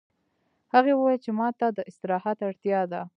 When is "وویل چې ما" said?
0.95-1.47